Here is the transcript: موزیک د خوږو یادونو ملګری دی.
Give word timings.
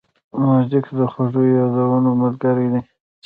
موزیک 0.45 0.85
د 0.97 0.99
خوږو 1.11 1.43
یادونو 1.57 2.09
ملګری 2.21 2.67
دی. 2.73 2.81